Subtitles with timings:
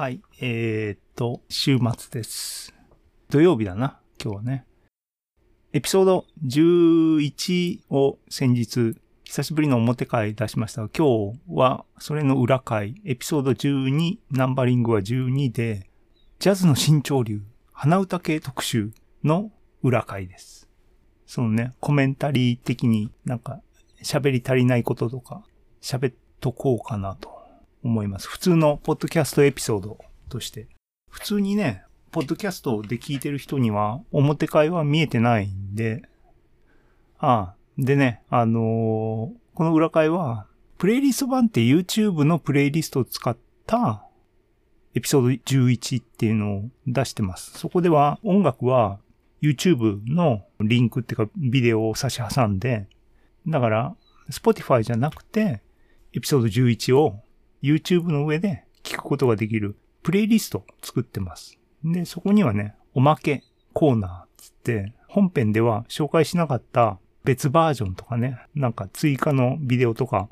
[0.00, 0.22] はい。
[0.40, 2.72] えー、っと、週末です。
[3.28, 4.64] 土曜日だな、今日はね。
[5.74, 15.90] エピソード11を先日、久しぶりの表会出しましたが、今日はそれの裏会、エピソード12、ナンバリングは12で、
[16.38, 17.42] ジャズの新潮流、
[17.74, 20.66] 花歌系特集の裏会です。
[21.26, 23.60] そのね、コメンタリー的になんか
[24.02, 25.44] 喋り足りないこととか
[25.82, 27.39] 喋っとこうかなと
[27.82, 28.28] 思います。
[28.28, 29.98] 普通のポッドキャストエピソード
[30.28, 30.68] として。
[31.10, 36.02] 普通にね、ポッドキャストで聞いてる人には表会は見えてないんで、
[37.18, 40.46] ああ、でね、あのーこの裏会は、
[40.78, 44.06] プレイリスト版って YouTube のプレイリストを使った
[44.94, 47.58] エピソード11っていうのを出してます。
[47.58, 49.00] そこでは音楽は
[49.42, 52.88] YouTube のリンクっていうかビデオを差し挟んで、
[53.46, 53.94] だから
[54.30, 55.60] Spotify じゃなくて
[56.14, 57.20] エピソード11を
[57.62, 61.58] YouTube の上で聞くことができるプレイリストを作ってます。
[61.84, 70.28] で、そこにはね、おまけコーナーつって、本編では紹介しなかった別バージョンとかね、なんか追加のビデオとか、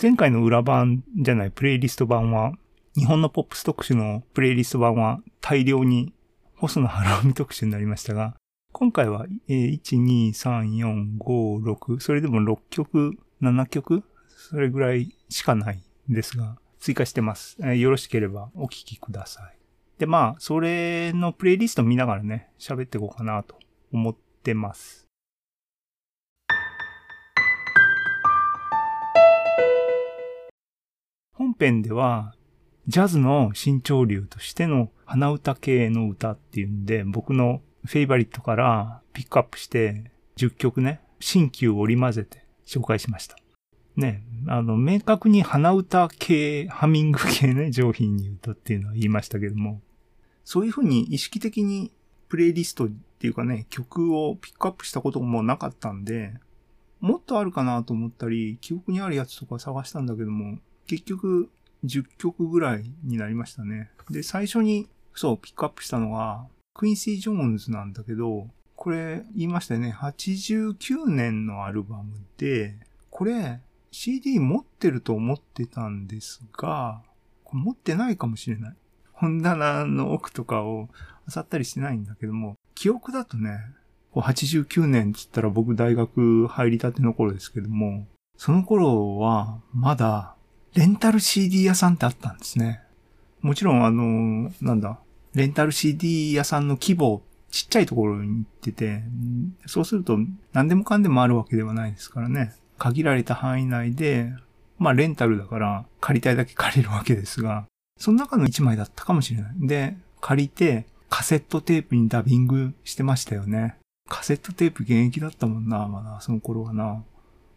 [0.00, 2.52] 前回の裏版じゃないプレイリスト版は、
[2.94, 6.14] 日本のポップス特集のプレイリスト版は大量に
[6.56, 8.34] 細野晴臣特集になりましたが、
[8.72, 17.56] 今回は、えー1、2、3、4、5、6、それでも6曲、7曲それぐらいしかないですが、追加してます。
[17.64, 19.56] えよろしければお聞きください。
[19.98, 23.58] で、まあ、それのプレイリスト見ながらね、喋っていこうかなと
[23.92, 25.06] 思ってます。
[31.32, 32.34] 本編では、
[32.86, 43.36] ジャズの新潮流としての鼻歌系の歌っていうんで、僕のフェイバリットからピックアップして10曲ね、新旧を織り交ぜて紹介しました。
[43.96, 49.80] ね、あの、明確に鼻歌系、ハミング系ね、上品に言うとっていうのは言いましたけども、
[50.44, 51.92] そういうふうに意識的に
[52.28, 56.34] プレイリストっていうかね、曲をピックアップしたこともなかったんで、
[57.00, 61.50] もっとあるかなと思ったり、記憶にあるやつとか探したんだけども、結局
[61.84, 63.90] 10曲ぐらいになりましたね。
[64.10, 69.90] で、最初に、そう、ピックアップしたのが、クインシー・ジョーンズなんだけど、これ言いましたよね。
[69.98, 72.76] 89年のアルバムで、
[73.10, 73.60] これ
[73.98, 77.00] CD 持ってると思ってたんですが、
[77.50, 78.76] 持ってないかもしれない。
[79.14, 80.90] 本棚の奥とかを
[81.34, 83.58] 漁ったりしてないんだけども、記憶だとね、
[84.14, 90.34] 89年って言ったら僕大学入りたての頃ですけども、その頃はまだ
[90.74, 92.82] レンタル CD 屋さんってあったんですね。
[93.40, 95.00] もちろんあの、なんだ、
[95.32, 99.04] レンタル CD 屋さんの規模、ちっちゃいところに行ってて、
[99.64, 100.18] そうすると
[100.52, 102.52] 何でもかんでもあるわけではないですからね。
[102.78, 104.32] 限られた範囲内で、
[104.78, 107.66] まあレンタルだから借りたいだけ借りるわけですが、
[107.98, 109.54] その中の一枚だったかもしれない。
[109.60, 113.76] で、借りてカセットテープにダビングしてましたよね。
[114.08, 117.02] カセットテープ現役だったもんな、まだその頃はな。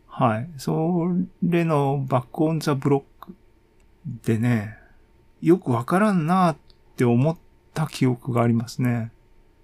[0.08, 0.50] はい。
[0.58, 1.10] そ
[1.44, 3.34] れの Back on the Block
[4.24, 4.78] でね、
[5.42, 6.58] よくわからんなっ
[6.96, 7.38] て思っ
[7.74, 9.12] た記憶がありますね。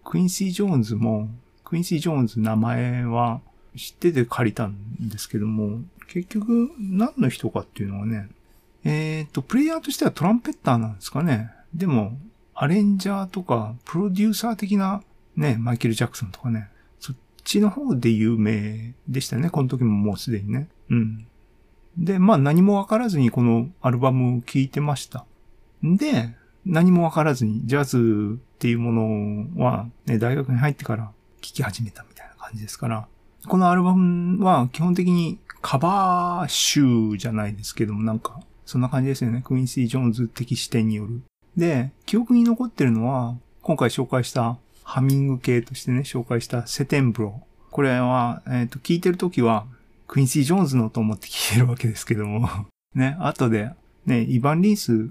[0.04, 1.30] クインシー・ジョーンズも、
[1.64, 3.42] クインシー・ジョーンズ名前は
[3.76, 8.30] 知ってて借りたんですけども、結局何の人かっていうのはね、
[8.84, 11.52] えっ、と、プレイヤーとしてはトランペッターなんですかね。
[11.74, 12.18] でも、
[12.54, 15.02] アレンジャーとか、プロデューサー的な
[15.36, 16.70] ね、マイケル・ジャクソンとかね、
[17.00, 19.50] そっちの方で有名でしたね。
[19.50, 20.68] この時ももうすでにね。
[20.90, 21.28] うん。
[21.98, 25.26] で、まあ何もわからずにこのアルバムを聴いてました。
[25.84, 28.92] で、何もわからずにジャズっていうも
[29.56, 31.12] のは、ね、大学に入ってから
[31.42, 33.08] 聴き始めたみたいな感じですから、
[33.48, 39.42] このアルバムは基本的にカバー集じゃないですけども、なんか、そんな感じですよね。
[39.44, 41.22] クインシー・ジョーンズ的視点による。
[41.58, 47.42] で、記憶に残ってるのは、今回紹介したハミング系としてね、紹介したセテンブロ。
[47.72, 49.66] これは、えっ、と、聞いてるときは、
[50.08, 52.48] クインシー・ジョーンズのと思って聞いてるわけですけども、
[52.94, 53.72] ね、後で、
[54.06, 55.10] ね、イヴァン・リンス、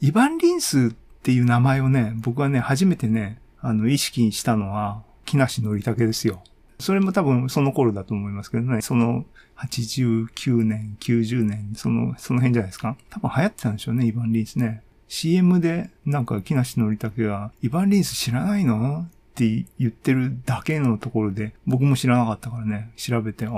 [0.00, 0.90] イヴァン・リンスっ
[1.22, 6.42] ていう名前をね、僕はね、初めてね、あの、意識したのは、木梨憲武ですよ。
[6.78, 9.24] それも多分その頃だと思いますけどね、その
[9.56, 12.96] 89年、90年、その、その辺じゃないですか。
[13.10, 14.82] 多分流行ってたんでしょうね、イヴァン・リンスね。
[15.08, 19.06] CM でなんか木梨憲武が、イヴァン・リンス知らないの？
[19.06, 23.52] って言ってるだけのところで、僕も知らなかったからね、調べて、ああ、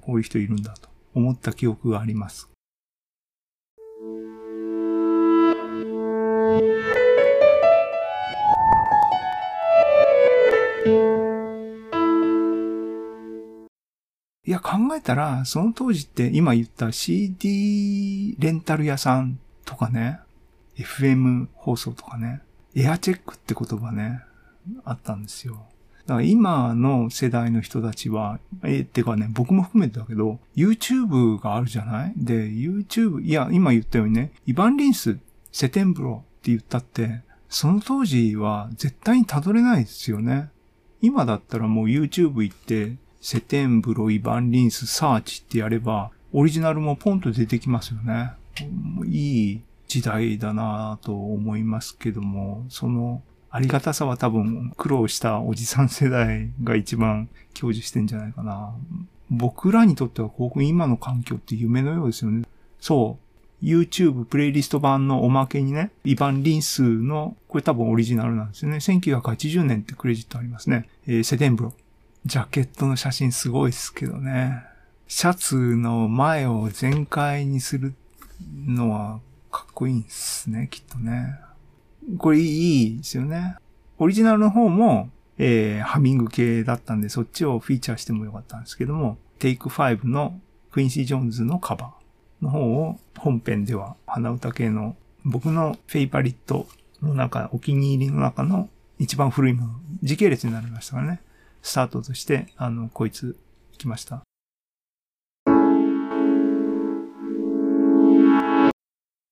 [0.00, 2.48] こういう人いるんだと思った記憶があります。
[14.64, 20.20] 考えたら、その当時って今言った CD レンタル屋さんとかね、
[20.78, 22.40] FM 放送とかね、
[22.74, 24.22] エアチェックって言葉ね、
[24.84, 25.66] あったんですよ。
[26.06, 32.12] だから今の世代の人たちは、え、てかね、僕も含めてだけど、YouTube があるじゃない？
[32.16, 35.18] で、YouTube、いや、今言ったようにね、イヴァン・リンス、
[35.52, 37.20] セテンブロって言ったって、
[37.50, 40.48] その当時は絶対に辿れないですよね。
[41.02, 48.32] 今だったらもう YouTube 行って、セテンブロ、イヴァン・リンス、サーチってやれば、オリジナルもポンと出てきますよね。
[49.06, 58.74] いい時代だなぁと思いますけども、そのありがたさは多分苦労したおじさん世代が一番享受してんじゃないかな。
[59.30, 62.46] 僕らにとってはこう今の環境って夢のようですよね。
[62.78, 63.16] そ
[63.62, 63.64] う。
[63.64, 68.76] YouTube プレイリスト版のおまけにね、イヴァン・リンスの、これ多分オリジナルなんですよね。
[68.76, 70.90] 1980年ってクレジットありますね。
[71.06, 71.72] えー、セテンブロ。
[72.26, 74.64] ジャケットの写真すごいですけどね。
[75.06, 77.94] シャツの前を全開にする
[78.66, 81.38] のはかっこいいんすね、きっとね。
[82.16, 83.56] これいいですよね。
[83.98, 90.40] オリジナルの方も、えー、ハミング系だったんで、そっちをフィーチャーしてもよかったんですけども、テイク5の
[90.70, 96.66] クインシー・ジョーンズのカバーの方を本編では鼻歌系の僕のフェイバリット
[97.02, 101.20] の中、お気に入りの中の一番古いもの、時系列になりましたからね。
[101.64, 103.38] スタートとして、あの、こいつ、
[103.78, 104.22] 来ました。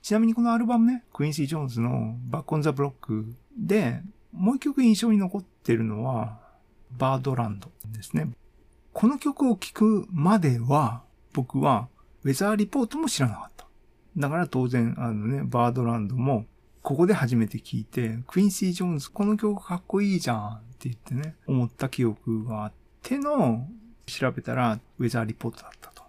[0.03, 4.01] ちなみにこのアルバムね、クインシー・ジョーンズの Back on the Block で、
[4.33, 6.41] もう一曲印象に残ってるのは、
[6.91, 8.31] バードランドですね。
[8.95, 11.03] この曲を聴くまでは、
[11.35, 11.89] 僕は
[12.25, 13.67] ウェザーリポートも知らなかった。
[14.17, 16.47] だから当然、あのね、バードランドも、
[16.81, 23.69] ここで初めて聴いて、クインシー・ジョーンズ、この曲かっこいいじゃんって言ってね、思った記憶があっての、
[24.07, 26.03] 調べたら、ウェザーリポートだったと。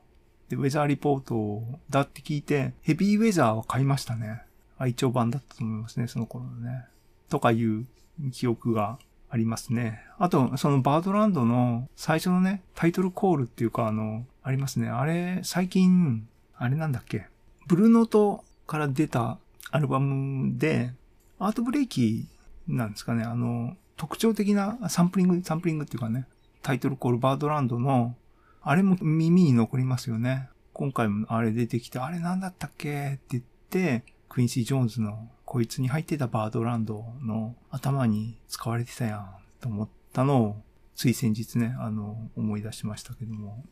[0.50, 1.62] で、ウェザーリポート
[1.92, 4.42] だって聞いて、ヘビーウェザーを買いましたね。
[4.80, 6.86] 愛鳥版だったと思いますね、その頃のね。
[7.30, 7.86] とかいう
[8.31, 8.98] 記憶が
[9.30, 10.02] ありますね。
[10.18, 14.90] あと、そのバードランドの最初のね、タイトルコールっていうか、あの、ありますね。
[14.90, 16.28] あれ、最近、
[16.58, 17.28] あれなんだっけ？
[17.68, 19.38] ブルーノートから出た
[19.70, 20.94] アルバムで、
[21.40, 22.28] アートブレーキ
[22.68, 23.24] なんですかね。
[23.24, 26.28] あの、特徴的なサンプリング、サンプリングっていうかね、
[26.62, 28.18] タイトルコールバードランドの
[28.62, 30.50] あれも耳に残りますよね。
[30.74, 33.14] 今回もあれ出てきて、あれなんだったっけ？
[33.14, 39.30] って言って、クインシー・ジョーンズのこいつに入ってたバードランドの頭に使われてたやん
[39.62, 40.62] と思ったのを、
[40.96, 43.64] つい先日ね、あの、思い出しましたけども。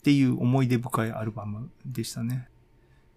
[0.00, 2.50] っていう思い出深いアルバムでしたね。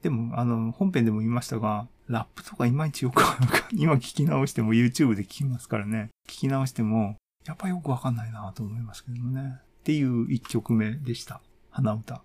[0.02, 3.62] でも、あの、本編でも言いましたが、ラップとかいまいちよくわかんない。
[3.74, 6.10] 今聞き直しても YouTube で聞きますからね。
[6.28, 9.60] 聞き直しても、やっぱよくわかんないなと思いますけどね。
[9.82, 11.42] っていう一曲目でした。
[11.70, 12.22] 花歌。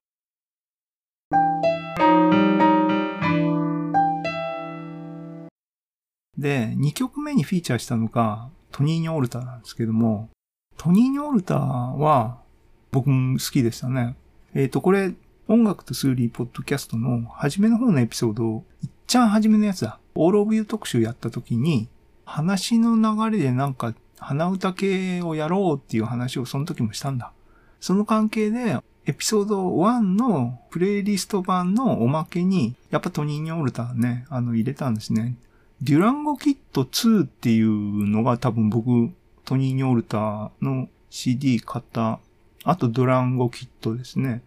[6.36, 10.28] で、二曲目にフィーチャーしたのがトニーニョ・オルタなんですけども、
[10.76, 12.42] トニーニョ・オルタは
[12.90, 14.16] 僕も好きでしたね。
[14.54, 15.14] えっ、ー、と、これ、
[15.48, 20.00] 音楽とストーリーポッドキャストの初めの方のエピソードを、いっちゃん初めのやつだ。
[20.16, 21.88] All of You 特集やった時に、
[22.24, 27.32] 話の流れでなんか鼻歌系をやろうっていう話をその時もしたんだ。
[27.80, 35.36] その関係で、エピソード1のプレイリスト版のおまけに、やっぱトニーニョ・オルタね、あの入れたんですね。
[35.80, 39.12] Durango Kid 2っていうのが多分僕、
[39.44, 42.18] トニーニョールタの CD 買った、
[42.64, 44.42] あとドランゴキットですね。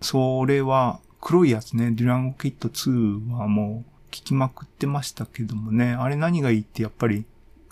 [0.00, 7.24] それは黒いやつね、デュランゴキット2はもう聞きまくってましたけどもね、あれ何がいいってやっぱり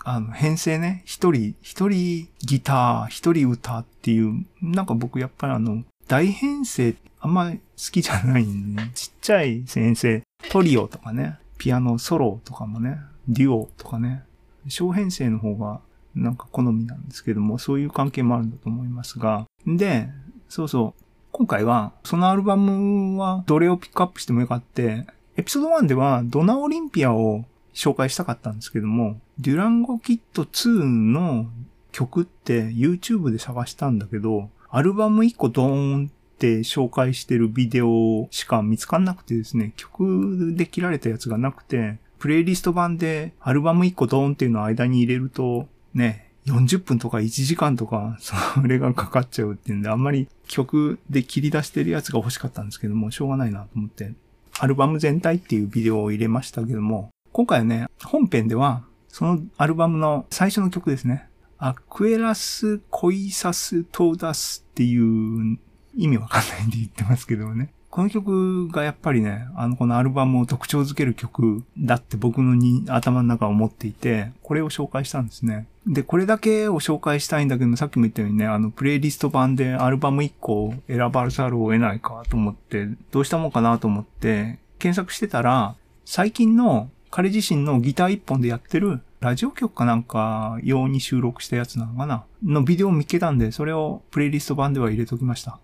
[0.09, 7.57] あの、編成ね、一人、一人ギター、一人歌っていう、なんか僕やっぱりあの、大編成あんま好
[7.91, 14.23] きじゃないんで、ね、ちっちゃい先生、トリオとかね、ピアノソロとかもね、デュオとかね、
[14.69, 15.81] 小編成の方が
[16.15, 19.45] なんか好みなんですけども、そういう関係もあるんだと思いますが。
[19.65, 20.09] で、
[20.47, 21.03] そうそう。
[21.37, 31.45] 今回は、そのアルバムはどれをピックアップしてもよかって、エピソード1ではドナオリンピアを紹介したかったんですけども、デュランゴキット2の
[31.91, 48.33] 曲って YouTube で探したんだけど、アルバム1個ドーンって紹介してるビデオしか見つかんなくてですね、曲で切られたやつがなくて、プレイリスト版でアルバム1個ドーンっていうのを間に入れると、ね、40分とか1時間とか、そ
[48.65, 54.13] れがかかっちゃうっていうんで、あんまり曲で切り出してるやつが欲しかったんですけども、しょうがないなと思って、
[54.59, 61.27] アルバム全体っていうビデオを入れましたけども、今回はね、本編では、そのアルバムの最初の曲ですね。
[61.59, 65.57] アクエラス・コイサス・トーダスっていう
[65.95, 67.73] 意味わかんないんで言ってますけどもね。
[67.97, 75.65] この曲がやっぱりね、あの、このアルバムを特徴づける曲だって僕のに頭の中は思っていて、これを紹介したんですね。
[75.87, 85.73] で、これだけを紹介したいんだけど、さっきも言ったようにね、あの、プレイリスト版でアルバム1個選ばざるを得ないかと思って、どうしたもんかなと思って、検索してたら、
[86.05, 92.25] 最近の彼自身のギター1本でやってるラジオ曲かなんか用に収録したやつなのかな？
[92.43, 95.57] のビデオを見つけたんで、それをプレイリスト版では入れときました。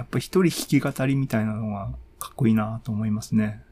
[0.00, 3.62] やっぱ一人弾き語りみたいなのがかっこいいなと思いますね。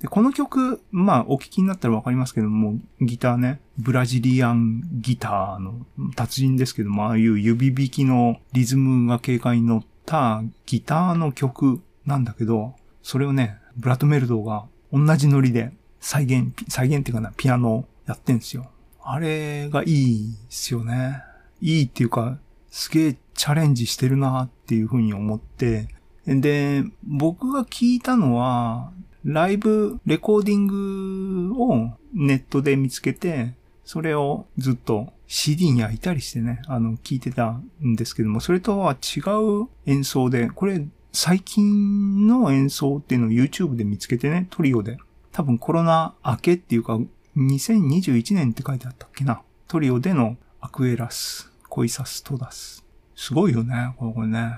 [0.00, 5.84] で、この曲、まあ、お聞きになったらわかりますけども、ギターね、ブラジリアンギターの
[6.14, 18.70] 達人ですけども、ああいう指弾きのリズムが軽快に乗ったギターの曲なんだけど、それをね、ブラッドメルドが同じノリで再現、再現っていうかな、ピアノやってんですよ。
[19.02, 21.24] あれがいいっすよね。
[21.60, 22.38] いいっていうか、
[22.70, 25.88] すげえチャレンジしてるなっていうふうに思って、
[26.26, 28.92] で、僕が聞いたのは、
[29.24, 33.54] ライブレコーディングをネットで見つけて、
[33.84, 44.98] それをずっと CD に焼いたりしてね、あの、聞いてたんですけども、それとは違う演奏で、これ最近の演奏っていうのを YouTube で見つけてね、トリオで。
[45.30, 46.98] 多分コロナ明けっていうか、
[47.36, 49.42] 2021年って書いてあったっけな。
[49.68, 52.87] トリオでのアクエラス、コイサストダス。
[53.20, 54.52] すごいよね、これね。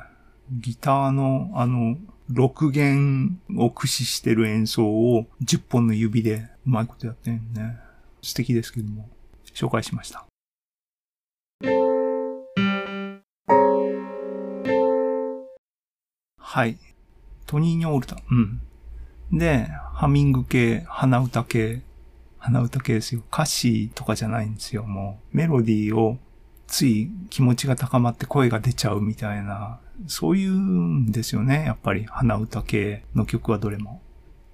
[0.52, 1.96] ギターのあの、
[2.30, 7.78] 6弦を駆使してる演奏を10本の指でうまいことやってんね。
[8.20, 9.08] 素敵ですけども、
[9.54, 10.26] 紹介しました。
[16.38, 16.76] はい。
[17.46, 18.18] トニーニョールタ。
[18.30, 18.60] うん。
[19.32, 21.80] で、ハミング系、鼻歌系、
[22.36, 23.22] 鼻歌系ですよ。
[23.32, 24.84] 歌詞とかじゃないんですよ。
[24.84, 26.18] もう、メロディーを
[26.70, 31.64] つい気持ちが高まって声が出ちゃうみたいな、そういうんですよね。
[31.66, 34.00] やっぱり鼻歌系の曲はどれも。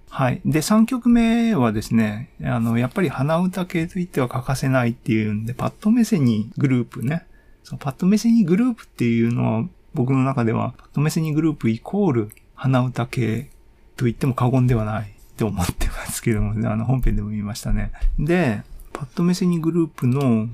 [0.08, 0.40] はい。
[0.46, 7.26] で、3曲目はですね、あの、やっぱり鼻歌系といっては欠かせないっていうんで、パッドメセニグループね。
[7.62, 13.50] そうパットメセニーグループっていうのは、僕の中では、パットメセニーグループイコール鼻歌系
[13.96, 17.92] と言っても過言ではないって思ってますけども、ね、あの本編でも見ましたね。
[18.18, 18.62] で、
[18.94, 20.48] パットメセニーグループの、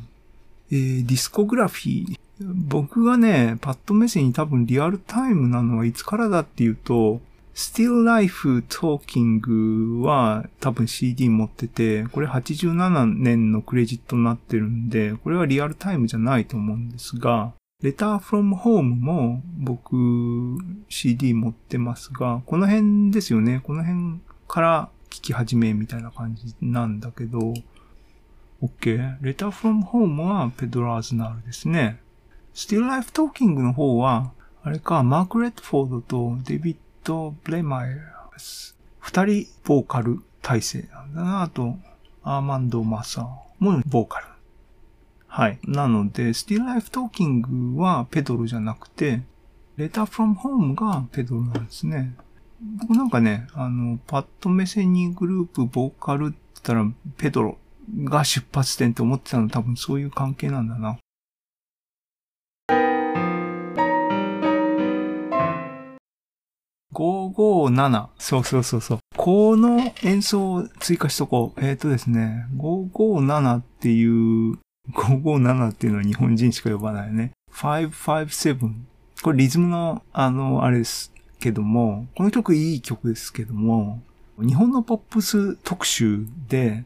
[0.73, 2.19] えー、ディスコグラフィー。
[2.41, 7.21] 僕がね、パットメセニー多分リアルタイムなのはいつからだっていうと、
[7.55, 17.53] Still Life Talking は多分 CD 持ってて、これ87年のクレジットになってるんで、これはリアルタイムじゃないと思うんですが、
[17.83, 20.57] Letter from Home も僕
[20.89, 23.61] CD 持ってますが、この辺ですよね。
[23.63, 27.53] この辺から聞き始めみたいな感じなんだけど、
[28.63, 29.19] OK。
[29.21, 32.01] Letter from Home はペドラーズナールですね。
[32.55, 38.77] Still Life Talking の方は、あれか、マーク・レッドフォードとデビッド・ブレマイアです。
[39.01, 41.43] 二人ボーカル体制なんだな。
[41.43, 41.77] あと、
[42.23, 43.25] アーマンド・マサー
[43.59, 44.27] もボーカル。
[45.27, 45.59] はい。
[45.65, 49.23] なので、Still Life Talking はペドロじゃなくて、
[49.77, 52.15] Letter from Home がペドロなんですね。
[52.79, 57.59] 僕なんかね、あの、パッドメセニーグループボーカルって言ったら、ペドロ
[58.05, 60.99] が出発点って思ってたの多分そういう関係なんだな。
[66.93, 68.09] 557。
[68.19, 68.99] そうそうそうそう。
[69.17, 71.61] この演奏を追加しとこう。
[71.61, 74.59] えっ、ー、とですね、557っていう、
[74.93, 77.33] 557っていうのは日本人しか呼ばないね。
[77.55, 78.73] 557。
[79.23, 84.03] これリズムの、あの、あれですけども、この曲いい曲ですけども、
[84.39, 86.85] 日本のポップス特集で、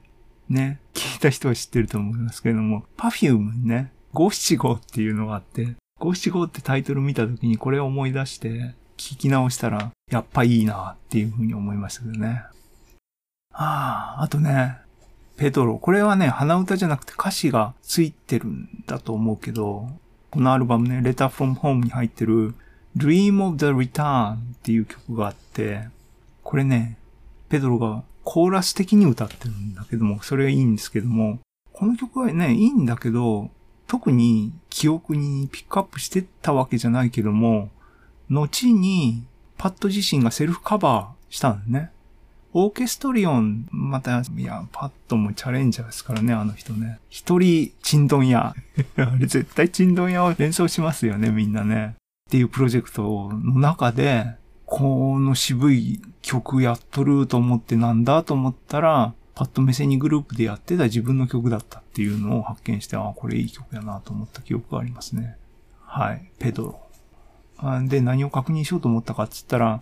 [0.48, 12.42] ね、聞いた人は知ってると思いますけれども、Perfume ね、575っていうのがあって、575ってタイトル見た時にこれを思い出して聞き直したら、やっぱいいなっていうふうに思いましたけどね。
[13.52, 14.76] ああ、あとね、
[15.36, 15.78] ペドロ。
[15.78, 19.88] これはね、鼻歌じゃなくて歌詞がついてるんだと思うけど、
[20.30, 22.54] このアルバムね、Letter from Home に入ってる
[22.96, 25.88] Dream of the Return っていう曲があって、
[26.42, 26.98] これね、
[27.48, 31.38] ペドロがコーラス的に歌ってるんだけども、それはいいんですけども、
[31.72, 33.50] この曲はね、いいんだけど、
[33.86, 37.70] 特に記憶にピックアップしてたわけじゃないけども、
[38.28, 39.24] 後に
[39.56, 41.92] パッド自身がセルフカバーしたんだね。
[42.52, 46.98] オーケストリオン、また、いや、パッドもチャレンジャーですからね、あの人ね。
[47.08, 48.54] 一人、チンドン屋。
[48.96, 51.94] あれ絶対チンドン屋を連想しますよね、みんなね。
[52.28, 54.34] っていうプロジェクトの中で、
[54.66, 65.36] この渋い曲やっとると思ってなんだと思ったら、パッとメセニグループでやってた自分の曲だったっていうのを発見して、あ、これいい曲やなと思った記憶がありますね。
[65.80, 66.30] はい。
[66.38, 66.86] ペドロ。
[67.86, 69.80] で、何を確認しようと思ったかって言ったら、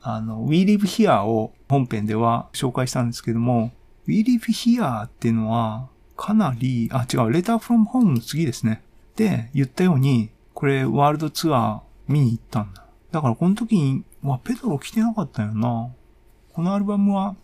[0.00, 3.72] あの、We Live Here を本編では紹介したんですけども、
[4.06, 8.82] We Live Here っていうのは、かなり、あ、違う、Letter from Home の次ですね。
[9.16, 12.84] で、言ったように、これワールドツアー見に行ったんだ。
[13.10, 15.90] だからこの時に、わ、ペドロ来てなかったよな。
[16.52, 17.34] このアルバムは、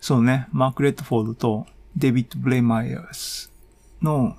[0.00, 3.52] そうね、マーク・レッドフォードとデビッド・ブレイマイヤース
[4.00, 4.36] の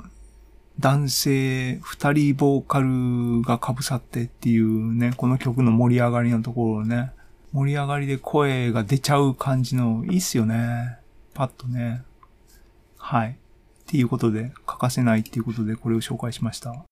[0.79, 7.12] 男性二人ボーカルが被さってっていうね、この曲の盛り上がりのところをね、
[7.51, 10.97] 盛り上がりで声が出ちゃう感じの、いいっすよね。
[11.35, 12.01] パッとね。
[12.97, 13.29] はい。
[13.29, 13.33] っ
[13.85, 16.83] ていうことで、欠かせないっていうことでこれを紹介しました。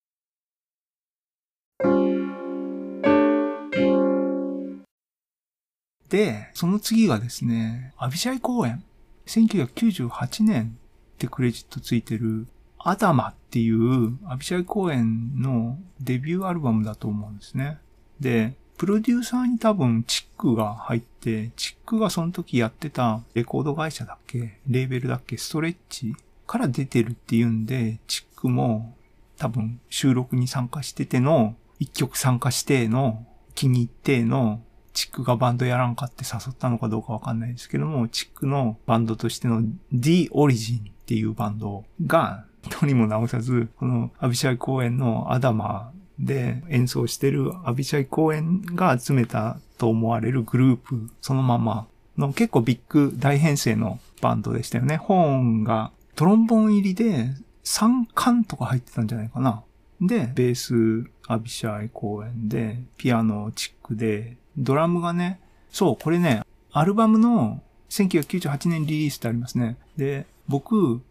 [6.12, 8.84] で、その次がですね、アビシャイ公演。
[9.28, 10.78] 1998年
[11.14, 17.78] ってクレジットついてるアダマっていうアビシャイ公演のデビューアルバムだと思うんですね。
[18.20, 26.14] で、プロデューサーに多分チックが入って、チックがその時やってたレコード会社だっけレーベルだっけストレッチ
[26.46, 28.98] から出てるっていうんで、チックも
[29.38, 33.26] 多分収録に参加してての、一曲参加しての、
[33.56, 34.62] 気に入っての、
[34.94, 54.98] チックがバンドやらんかって誘ったのかどうかわかんないですけども、チックのバンドとしての The Origin っていうバンドが、とにも直さず、このアビシャイ公演のアダマで演奏してるアビシャイ公演が集めたと思われるグループ、そのままの結構ビッグ大編成のバンドでしたよね。
[54.98, 57.30] ホーンがトロンボン入りで
[57.64, 59.64] 3巻とか入ってたんじゃないかな。
[60.02, 69.78] で、ベースアビシャイ公演で、ピアノチックで、ドラムがね、そう、これね、アルバムの1998年リリースってありますね。
[69.98, 71.02] で、僕、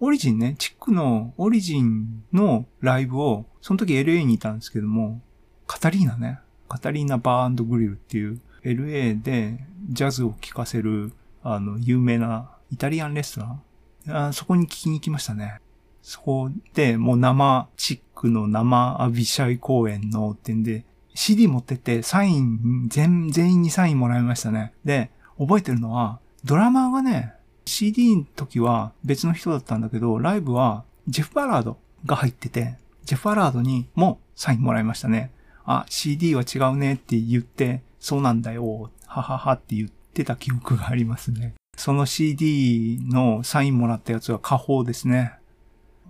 [0.00, 5.20] オリジンね、チックのオリジンのライブを、その時 LA にいたんですけども、
[5.66, 13.62] カタリーナね、カタリーナバーグリルっていう LA でジャズを聴かせる、あの、有名なイタリアンレストラン
[14.08, 15.60] あそこに聞きに行きましたね。
[16.02, 20.84] そこでもう生チックの生アビシャイ公演のってんで、
[21.16, 24.74] CD 持ってってサイン、全、全員にサインもらいましたね。
[24.84, 27.32] で、覚えてるのは、ドラマーがね、
[27.64, 32.76] CD の時は別の人だったんだけど、ライブはジェフ・バラードが入ってて、
[33.06, 35.30] ジェフ・バラードにもサインもらいましたね。
[35.64, 41.54] あ、CD は違うねって言って、そうなんだよ、はははって言ってた記憶がありますね。
[41.78, 45.32] その CD のサインもらったやつは下方ですね。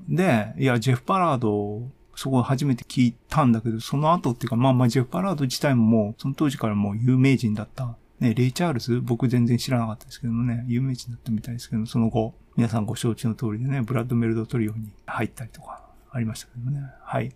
[0.09, 9.01] で、いや、ジェフ・バラード、そこ初めて聞いたんだけど、その後っていうか、まあまあ、ジェフ・バラード自体ももう、その当時からもう有名人だったね、レイ・チャールズ？
[9.03, 16.81] 僕全然知らなかったですけどもね、有名人だったみたいですけど、その後、皆さんご承知の通りでね、ブラッドメルドトリオに入ったりとかありましたけどもね。
[17.03, 17.27] はい。
[17.27, 17.33] っ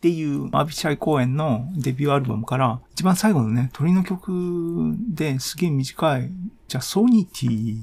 [0.00, 6.30] ていうアビシャイ公演のデビューアルバムから一番最後のね、鳥の曲ですげえ短い、
[6.66, 7.76] じゃあソニティ、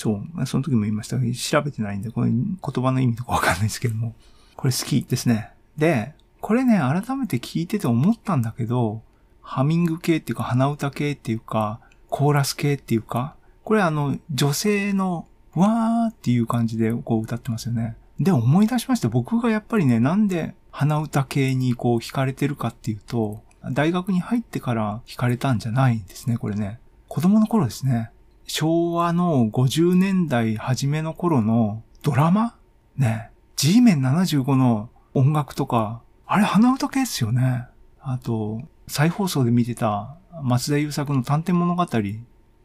[0.00, 4.14] そう、その時も言いました、調べてないんで、これ言葉の意味とかわかんないですけども、
[4.56, 5.50] これ好きですね。
[5.76, 9.02] で、これね、改めて聞いてて思ったんだけど、
[9.42, 17.94] ハミング系っていうか、鼻歌系っていうか、コーラス系っていうか、これあの、女性の、わーっていう感じでこう歌ってますよね。
[18.18, 19.10] で、思い出しました。
[19.10, 26.80] 僕がやっぱりね、なんで鼻歌系にこう惹かれてるかっていうと、大学に入ってから惹かれたんじゃないんですね、これね。
[27.08, 28.12] 子供の頃ですね。
[28.52, 32.56] 昭和の50年代初めの頃のドラマ？
[32.96, 33.30] ね。
[33.54, 37.66] G メン75の音楽とか、あれ鼻歌系っすよね。
[38.00, 41.86] あと、再放送で見てた松田優作の探偵物語。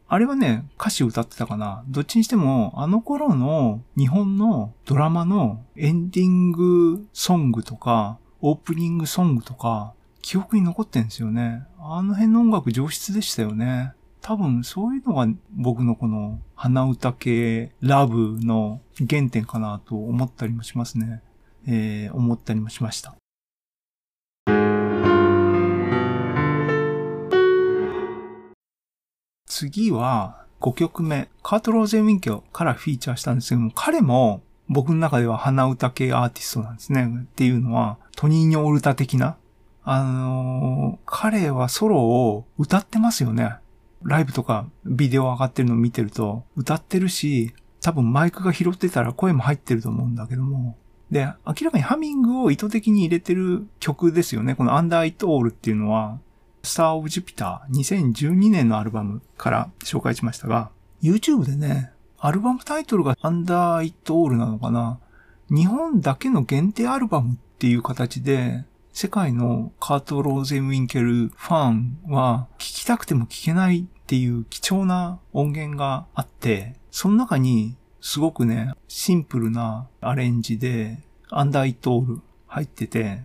[0.08, 1.84] あれはね、歌詞歌ってたかな。
[1.86, 11.62] どっちにしても、あの頃の日本のドラマのエンディングソングとか、オープニングソングとか、記憶に残ってんですよね。
[11.78, 13.92] あの辺の音楽上質でしたよね。
[14.26, 21.22] 多分そういうのが僕のこの鼻歌系ラブの原点かなと思ったりもしますね。
[21.68, 23.14] えー、思ったりもしました。
[29.46, 37.08] 次は5曲目、カート・ローゼン・ウィンケルからフィーチャーしたんですけども、彼も僕の中では鼻歌系アーティストなんですね。
[37.22, 39.36] っていうのは、トニーニョ・オルタ的な。
[39.84, 43.58] あのー、彼はソロを歌ってますよね。
[44.02, 50.76] ライブとかビデオ上がってるのを見てると、歌ってるし、多分マイクが拾ってたら声も入ってると思うんだけども。
[51.10, 54.54] で、明らかにハミングを意図的に入れてる曲ですよね。
[54.54, 56.18] このアンダー・イット・オールっていうのは、
[56.62, 60.70] スター・オブ・ジュピター2012年のアルバムから紹介しましたが、
[61.02, 64.98] YouTube でね、アルバムタイトルがアンダー・イット・オールなのかな
[65.48, 68.64] 日本だけの限定アルバムっていう形で
[68.98, 80.96] 世界のカート・ローゼンウィンケルファンは聞きたくても聞けないっていう貴重な音源があって、その中にすごくね、シンプルなアレンジで
[81.28, 83.20] アンダーイトール入ってて、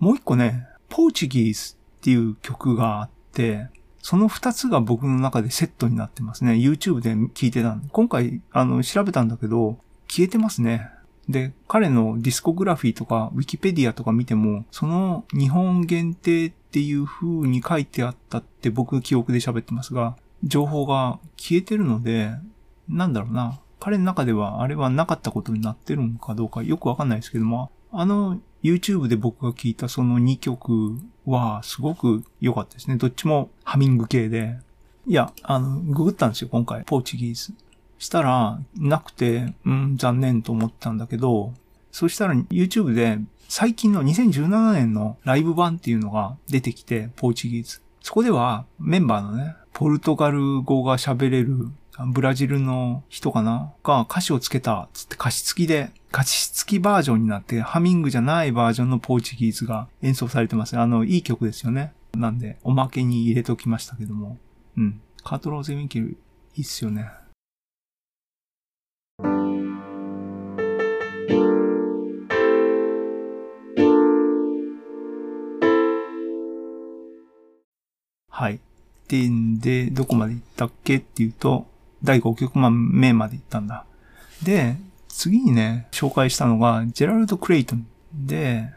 [0.00, 3.68] もう一個ね、ポーチギーズっていう曲があって、
[4.02, 6.56] その二つが僕の中でセットになってますね。
[6.56, 7.88] YouTube で聞いてたんで。
[7.90, 10.90] 今回、あの、調べたんだけど、消えてますね。
[11.28, 22.30] で、彼のディスコグラフィーとか、ウィキペディアとか見ても、その日本限定っていう風に書いてあったって僕記憶で喋ってますが、情報が消えてるので、
[22.88, 23.60] なんだろうな。
[23.80, 32.96] 彼の中ではあれはなかったことになってるのかどうかよくわかんないですけども、あの YouTube で僕が聞いたその2曲はすごく良かったですね。
[32.96, 34.58] どっちもハミング系で。
[35.06, 36.82] いや、あの、ググったんですよ、今回。
[36.84, 37.54] ポーチギーズ。
[37.98, 41.54] したら、なくて、うん、残念と思ったんだけど、
[41.90, 47.80] そしたら YouTube で最近の2017年のライブ版っていうのが出てきて、ポーチギーズ。
[48.02, 51.70] そこではメンバーのね、ポルトガル語が喋れる
[52.08, 60.78] ブラジルの人かなが歌詞をつけた、つって歌詞付きで、歌詞付きバージョンになって、ハミングじゃないバージョンのポーチギーズが演奏されてます。
[60.78, 61.94] あの、いい曲ですよね。
[62.14, 64.38] なんで、おまけに入れときましたけども。
[64.76, 65.00] うん。
[65.24, 66.18] カートローゼミンケル、
[66.54, 67.10] いいっすよね。
[78.36, 78.60] はい。
[79.08, 81.66] で、で、どこまで行ったっけっていうと、
[82.02, 83.86] 第5曲目まで行ったんだ。
[84.42, 84.76] で、
[85.08, 87.86] 次にね、紹介したのが、ジェラルド・クレイトン。
[88.12, 88.68] で、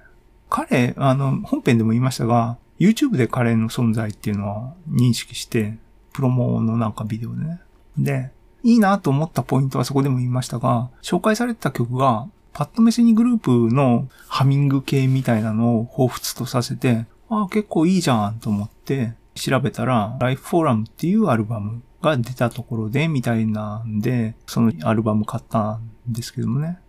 [0.49, 5.77] 彼、あの、本編でも言いましたが、YouTube で彼の存在っていうのは認識して、
[6.13, 7.59] プロモのなんかビデオでね。
[7.97, 8.31] で、
[8.63, 26.79] いいなと思ったポイントはそこでも言いましたが、紹介されてた曲が、パッドメセニグループのハミング系みたいなのを彷彿とさせて、ああ、結構いいじゃんと思って調べたら、ライフフォーラムっていうアルバムが出たところで、みたいなんで、そのアルバム買ったんですけどもね。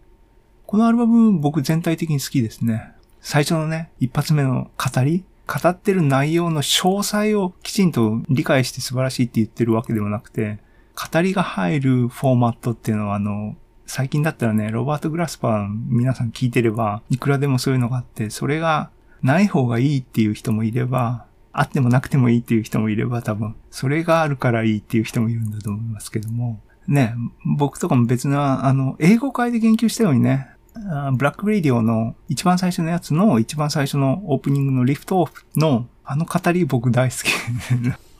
[0.66, 2.92] このアルバム僕全体的に好きですね。
[3.20, 10.60] 最初のね、一発目の語り語ってる内容の詳細をきちんと理解して素晴らしいって言ってるわけでもなくて、
[10.94, 18.90] 語りが入るフォーマットっていうのはあの、最近だったらね、ロバート・グラスパー皆さん聞いてれば、いくらでもそういうのがあって、それが
[19.22, 37.30] ない方がいいっていう人もいれば、あってもなくてもいいっていう人もいれば多分、それがあるからいいっていう人もいるんだと思いますけども、ね、僕とかも別な、あの、英語会で言及したようにね、ブラックレディオの一番最初のやつの一番最初のオープニングのリフトオフのあの語り僕大好き。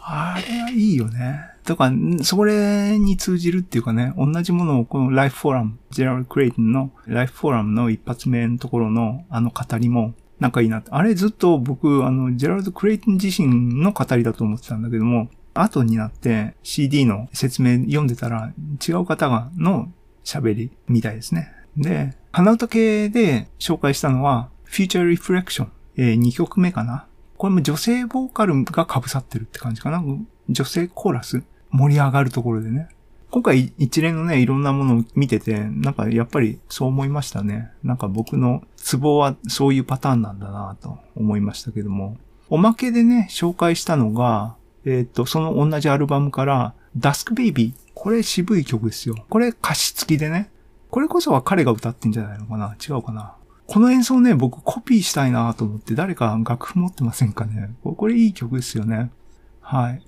[0.01, 1.50] あれはいいよね。
[1.65, 18.53] とから、それに通じるっていうかね、同じものをこのライフフォーラム、ジェラル・クレイトンのライフフォーラムの一発目のところのあの語りもなんかいいなあれずっと僕、あの、ジェラルド・クレイトン自身の語りだと思ってたんだけども、後になって CD の説明読んでたら
[18.87, 19.93] 違う方がの
[20.25, 21.53] 喋りみたいですね。
[21.77, 27.07] で、鼻歌系で紹介したのは Future Reflection、えー、2曲目かな。
[27.37, 30.03] これも女性ボーカルが被さってるって感じかな。
[30.51, 31.43] 女性コーラス？
[31.71, 32.89] 盛り上がるところでね。
[33.31, 37.71] 今回一連のね、いろんなものを見てて、なんかやっぱりそう思いましたね。
[37.85, 42.17] なんか僕のツボはそういうパターンなんだなと思いましたけども。
[42.49, 47.91] おまけでね、紹介したのが、えっ、ー、と、その同じアルバムから、ダスクベイビー。
[47.95, 49.15] これ渋い曲ですよ。
[49.29, 50.51] これ歌詞付きでね。
[50.91, 52.75] これこそは彼が歌ってんじゃないのかな？
[52.85, 53.37] 違うかな？
[53.69, 57.71] この演奏ね、僕コピーしたいなと思って誰か楽譜持ってませんかね？
[57.85, 59.13] これいい曲ですよね。
[59.61, 60.03] はい。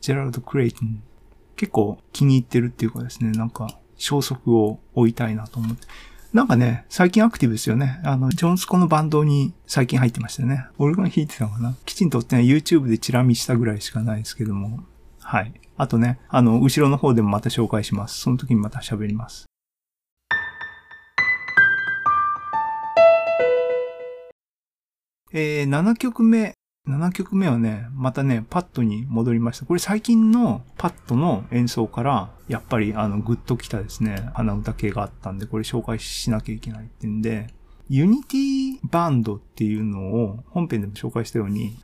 [0.00, 1.02] ジェラルド・クレイトン。
[1.56, 5.86] 結構気に入ってるっていうかですね、なんか消息を置いたいなと思って。
[6.32, 8.00] なんかね、最近アクティブですよね。
[8.04, 10.66] あの、ジョンスコのバンドに最近入ってましたね。
[10.78, 11.74] オルガン弾いてたのかな？
[11.84, 14.84] きちんとってね、YouTube でチラ見したぐらいしかないですけども。
[15.18, 15.52] はい。
[15.76, 18.20] あとね、あの、後ろの方でもまた紹介します。
[18.20, 19.46] その時にまた喋ります。
[25.32, 26.54] えー、7曲目。
[26.88, 29.66] 7曲目はね、またね、パットに戻りました。
[29.66, 37.48] これ最近のパットの演奏から、やっぱりあの、グッときたですね、鼻歌系があったんで、これ紹介しなきゃいけないってんで、
[37.88, 41.76] ユニティバンドっていうのを本編でも紹介したように、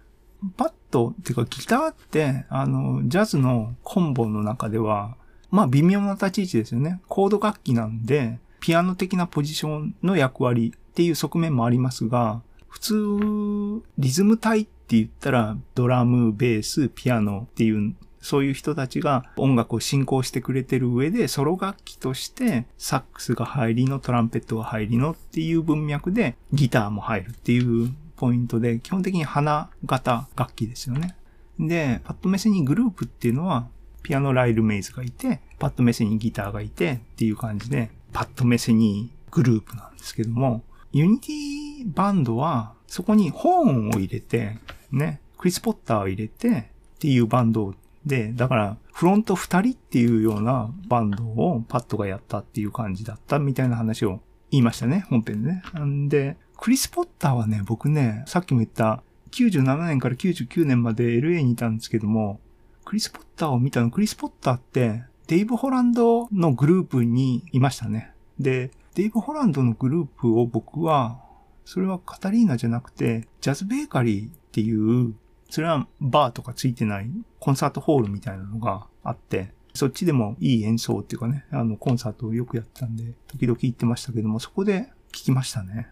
[0.56, 5.16] パッドっていうかギターって、あの、ジャズのコンボの中では、
[5.50, 7.00] まあ微妙な立ち位置ですよね。
[7.06, 31.16] コード楽器なんで、ピアノ的なポジションの役割っていう側面もありますが、普通、リズム体っって言ったら、ドラム、ベース、ピアノっていう、そういう人たちが音楽を進行してくれてる上で、ソロ楽器として、サックスが入りの、トランペットが入りのっていう文脈で、ギターも入るっていうポイントで、基本的に花型楽器ですよね。
[31.58, 33.68] で、パットメセニーグループっていうのは、
[34.04, 44.58] ピアノライルメイズがいて、パットメセニーギターがいてっていう感じで、パットメセニーグループなんですけども、ユニティバンドは、そこにホーンを入れて、
[44.90, 46.48] ね、クリス・ポッターを入れて
[46.96, 54.20] っていうバンドで、だから、フロント二人っていうようなバンドをパットがやったっていう感じだったみたいな話を
[54.50, 55.62] 言いましたね、本編でね。
[55.84, 62.40] んで、クリス・ポッターはね、僕ね、さっきも言った97年から99年まで LA にいたんですけども、
[62.84, 68.12] クリス・ポッターを見たの、クリス・ポッターってデイブ・ホランドのグループにいましたね。
[68.38, 71.20] で、デイブ・ホランドのグループを僕は、
[71.64, 75.14] それはカタリーナじゃなくて、ジャズ・ベーカリーっていう、
[75.50, 85.88] それはバーとかついてないコンサートホールみたいなのがあって、そっちでもいい演奏っていうかね、あの、コンサートをよくやったんで、時々行ってましたけども、そこで聞きましたね。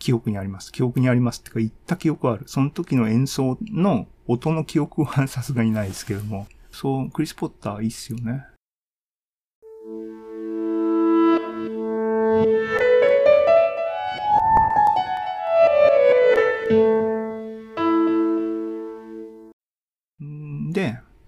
[0.00, 0.72] 記憶にあります。
[0.72, 2.44] 記憶にありますってか、言った記憶はある。
[2.46, 8.44] その時の演奏の音の記憶はさすがにないですけども、そう、クリス・ポッターいいっすよね。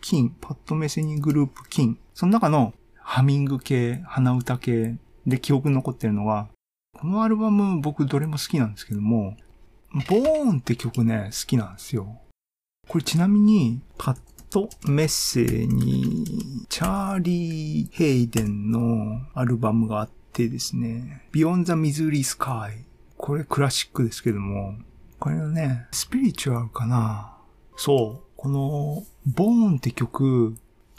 [0.08, 1.98] 金、パッドメセニグループ金。
[2.14, 4.94] その中のハミング系、鼻歌系
[5.26, 6.46] で記憶に残ってるのは、
[6.94, 9.36] このアルバム僕どれも好きなんですけども、
[10.08, 12.20] ボーンって曲ね、好きなんですよ。
[12.88, 16.24] これちなみに、パッドメッセに、
[16.68, 22.84] チャーリー・ヘイデンのアルバムがあってですね、Beyond the Missouri Sky。
[23.16, 24.76] これクラシックですけども、
[25.18, 27.38] これはね、スピリチュアルかな
[27.76, 28.25] そう。
[28.46, 30.54] この、ボーンって曲、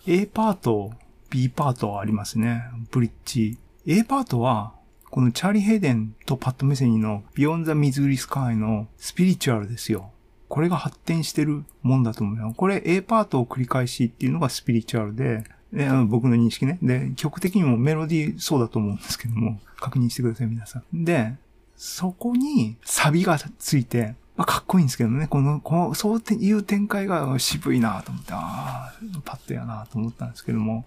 [0.06, 0.92] A パート、
[1.30, 2.62] B パートありますね。
[2.92, 3.58] ブリッジ。
[3.86, 4.74] A パートは、
[5.10, 10.12] このチャーリー・ヘイデンとパッド・メセニの Beyond the Missouri Sky のスピリチュアルですよ。
[10.50, 12.54] これが発展してるもんだと思うよ。
[12.58, 16.80] これ A パートを繰り返しっていうのがスピリチュアルで、で僕の認識ね。
[16.82, 21.06] で、曲的にもメロディーそうだと思うんですけども、確認してください、皆さん。
[21.06, 21.36] で、
[21.78, 30.86] そこにサビがついて、まあ、かっこいいんですけどね、この、この、そういう展開が渋いなと思って、ああ、パッドやなと思ったんですけども、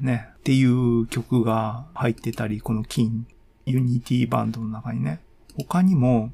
[0.00, 3.26] ね、っていう曲が入ってたり、この金、
[3.66, 5.20] ユニティバンドの中にね、
[5.56, 6.30] 他にも、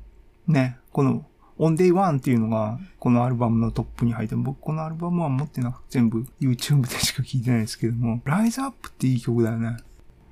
[0.49, 1.25] ね、この
[1.59, 9.77] On Day One っていうのがこのアルバムのトップに入って僕このアルバムは持ってなくて全部 YouTube でしか聴いてないですけども、Rise Up っていい曲だよね。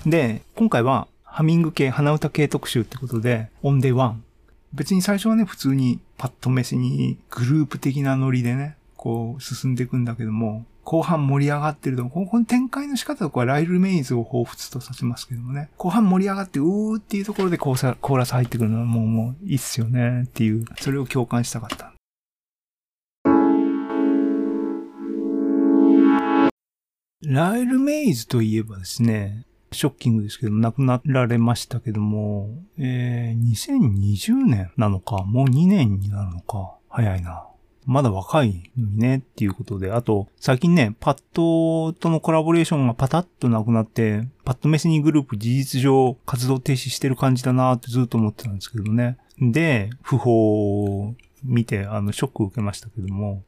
[0.05, 4.23] で、今回はハミング系、鼻歌系特集ってことで、On Day One。
[4.75, 15.69] 別に最初はね、普通にパットメセニーグループ的なノリでね、こう進んでいくんだけども、後半盛り上がってると、この展開の仕方とかはライルメイズを彷彿とさせますけどもね。
[15.79, 21.93] 後半盛り上がって、うーっていうところでコーラス入ってくるのはもう、もういいっすよねっていう、それを共感したかった。
[27.25, 37.47] ライルメイズといえばですね、ショッキングですけど、亡くなられましたけども、えー、2020年なのか、もう2年になるのか、早いな。
[37.85, 49.19] まだ若いのにねっていうことで、あと、最近ね、パッドとのコラボレーションがパタッとなくなって、パッドメスニーグループ事実上活動停止してる感じだなってずっと思ってたんですけどね。
[49.41, 53.43] で、不法を見て、あの、ショックを受けましたけども。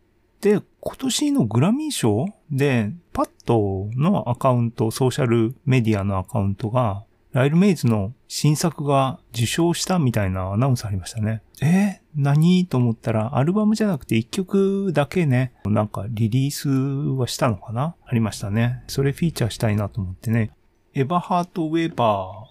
[0.44, 11.40] で、今年のグラミー賞で、パッドのアカウント、ソーシャルメディアのアカウントが、ライルメイズの新作が受賞したみたいなアナウンスありましたね。
[11.62, 12.66] えー、何？
[12.66, 17.94] と思ったら、アルバムじゃなくて一曲だけね、なんかリリースはしたのかな？
[18.04, 18.85] ありましたね。
[18.87, 20.50] それフィーチャーしたいなと思ってね。
[20.92, 22.46] エヴァハート・ウェーバ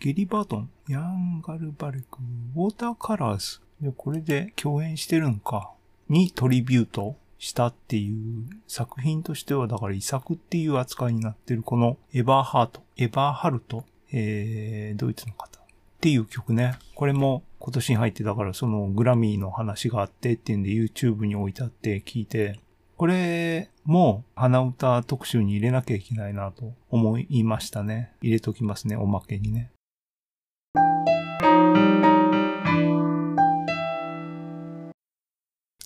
[0.00, 2.18] ー、ゲリバートン、ヤンガル・バレク、
[2.56, 3.60] ウォーター・カラーズ。
[3.80, 5.70] でこれで共演してるのか？
[6.08, 15.62] にトリビュートしたっていう作品としては、だから遺作っていう扱いになってるこのエヴァーハート、エヴァーハルトえー、ドイツの方っ
[16.00, 16.78] ていう曲ね。
[16.94, 22.58] これも今年に入ってだからそのグラミーの話があってっていうんで YouTube に置いてあって聞いて、
[22.96, 28.12] これも鼻歌特集に入れなきゃいけないなと思いましたね。
[28.22, 29.70] 入れときますね、おまけにね。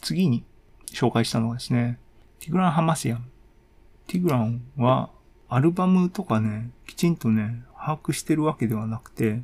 [0.03, 0.45] 次に
[1.01, 1.99] 紹介したのがですね、
[2.41, 3.25] ティグラン・ハマシアン。
[4.07, 5.09] ティグランは
[5.49, 9.41] アルバムとかね、きちんとね、把握してるわけではなくて、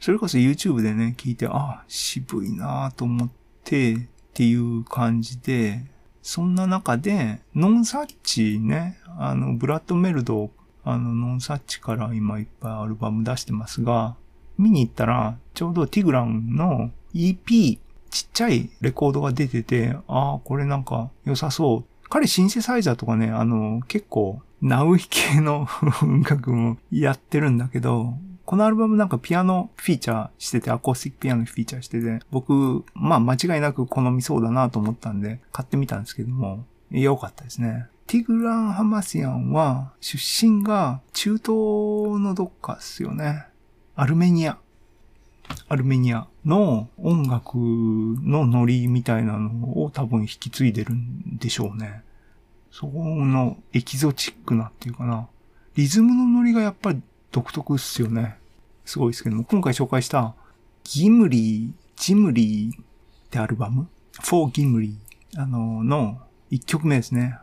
[0.00, 3.30] それこそ YouTube でね、聞いて、あ、渋いなぁと思っ
[3.64, 3.98] てっ
[4.34, 5.82] ていう感じで、
[6.20, 10.50] そんな中で、ノンサッチね、あの、ブラッドメルド、
[10.84, 14.14] あの、ノンサッチから今いっぱいアルバム出してますが、
[14.58, 17.78] 見に行ったら、ちょうどティグランの EP
[18.10, 22.08] ちっちゃいレコードが出てて、ああ、これなんか良さそう。
[22.08, 25.68] 彼シンセサイザーとかね、あの、結構、ナウイ系の
[26.02, 37.88] 音楽もやってるんだけど、このアルバムなんかピアノフィーチャーしてて、アコースティックピアノフィーチャーしてて、僕、まあ間違いなく好みそうだなと思ったんで、買ってみたんですけども、良かったですね。
[38.06, 41.48] ティグラン・ハマシアンは、出身が中東
[42.18, 43.44] のどっかですよね。
[43.94, 44.56] アルメニア。
[45.68, 52.02] アルメニアの音楽のノリみたいなのを多分引き継いでるんでしょうね。
[52.70, 55.28] そこのエキゾチックなっていうかな。
[55.74, 58.38] リズムのノリがやっぱり独特っすよね。
[58.86, 60.34] すごいですけども、今回紹介した
[60.84, 62.84] ギムリー、ジムリーっ
[63.30, 63.86] てアルバム
[64.22, 66.18] ?for ギムリー、あの、の
[66.50, 67.36] 1曲目ですね。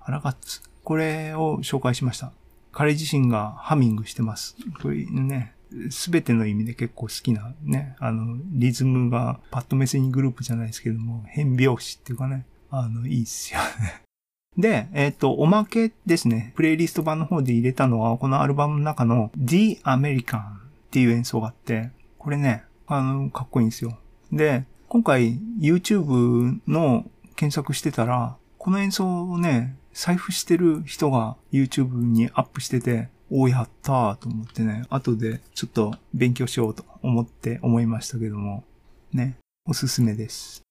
[0.00, 0.62] アラガッツ。
[0.82, 2.32] これを紹介しました。
[2.72, 4.56] 彼自身がハミングしてます。
[4.82, 5.54] これね、
[5.90, 14.02] すべての意味で結構好きなね、あの、リズムがパッドメセニグループじゃないですけども、変拍子っていうかね、あの、いいっすよね。
[14.56, 16.52] で、えっ、ー、と、おまけですね。
[16.56, 20.42] プレイリスト版の方で入れたのは、このアルバムの中の The American っ
[20.90, 23.98] ていう演奏があって、これね、あの、かっこいいんですよ。
[24.32, 27.04] で、今回 YouTube の
[27.36, 38.64] 検索してたら、この演奏をね、財布してる人が YouTube にアップしてて、おやったーと思ってね、後でちょっと勉強しようと思って思いましたけども、
[39.12, 39.36] ね、
[39.66, 40.62] おすすめです。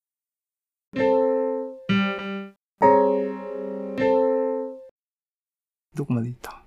[5.95, 6.63] どこまで行った？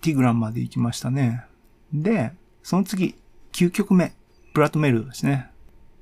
[0.00, 1.44] ティグランまで行きましたね。
[1.92, 3.14] で、その次、
[3.52, 4.12] 9曲目、
[4.54, 5.50] ブラッドメルドですね。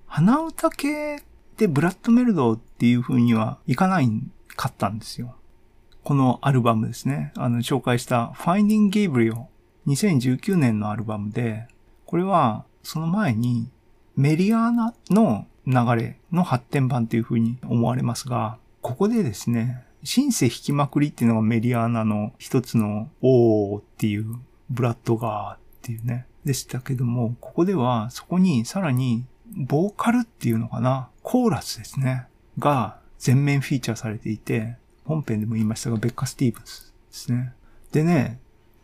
[0.07, 1.21] 鼻歌系っ
[1.57, 4.09] てブラッドメルドっていう風にはいかない
[4.57, 5.37] かったんですよ。
[6.07, 7.33] このアルバムですね。
[7.35, 9.47] あの、紹介した Finding Gabriel
[9.89, 11.67] 2019年のアルバムで、
[12.05, 13.73] これはその前に
[14.15, 24.27] メリアーナの流れの発展版っていう風に思われますが、ここでですね、シンセ弾きまくりっていうのがメリアーナの一つのおーっていう
[24.71, 32.29] ブラッドガーっていうね、でしたけども、ここではそこにさらにボーカルっていうのかな、コーラスですね、
[32.61, 37.53] が全面フィーチャーされていて、本編でも言いましたが、ベッカ・スティーブンスですね。
[37.93, 38.41] でね、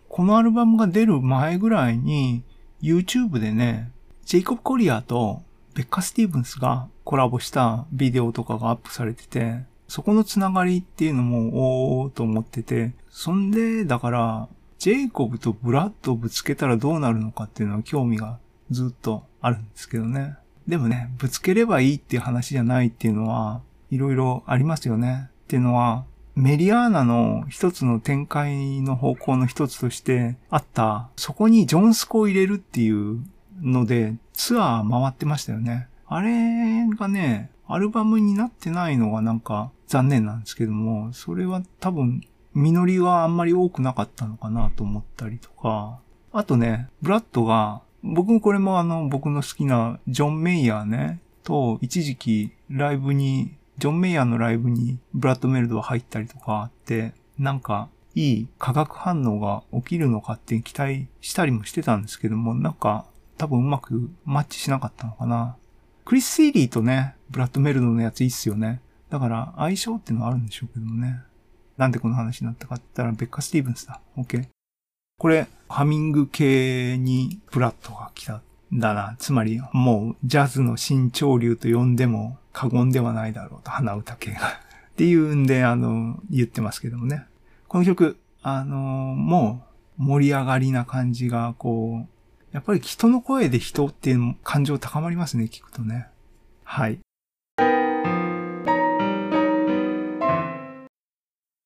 [0.09, 2.43] このアルバムが出る前ぐらいに、
[2.81, 3.91] YouTube でね、
[4.25, 5.43] ジェイコブ・コリアと
[5.75, 18.39] ベッカ・スティーブンスがコラボしたビデオとかがアップされてて、そこのつながりっていうのも、おーと思ってて、そんで、だから、ジェイコブとブラッドをぶつけたらどうなるのかっていうのは興味が
[18.71, 20.37] ずっとあるんですけどね。
[20.67, 25.29] でもね、ぶつければいいっていう話じゃないっていうのは、いろいろありますよね。
[25.45, 33.23] っていうのは、メリアーナの一つの展開の方向の一つとしてあった、そこにジョンスコを入れるっていう
[33.61, 35.88] のでツアー回ってましたよね。
[36.07, 42.23] あれがね、アルバムになってないのがなんか残念なんですけども、それは多分
[42.55, 45.99] 実りはあんまり多くなかったのかなと思ったりとか、
[46.33, 63.07] あとね、ブラッドが、僕もこれもあの僕の好きなジョン・メイヤーね、と一時期ライブにジョン・メイヤーのライブにブラッドメルドが入ったりとかあって、なんかいい化学反応が起きるのかって期待したりもしてたんですけども、なんか
[63.38, 65.57] 多分うまくマッチしなかったのかな。
[66.05, 68.81] クリス・シーリーとね、ブラッドメルドのやついいっすよね。
[69.11, 71.21] だから相性ってのはあるんでしょうけどもね。
[71.77, 74.01] なんでこの話になったかって言ったらベッカ・スティーブンスだ。
[74.16, 74.47] OK。
[75.18, 78.42] これ、ハミング系にブラッドが来た
[78.73, 79.16] んだな。
[79.18, 84.49] つまり、もう、ジャズの新潮流と呼んでも過言ではないだろうと、鼻歌系が
[84.93, 87.27] っていうんで、あの、言ってますけどもね。
[87.69, 89.67] この曲、あの、も
[89.98, 92.09] う、盛り上がりな感じが、こう、
[92.53, 96.09] やっぱり人の声で人っていう感情高まりますね、聞くとね。
[96.65, 96.98] はい。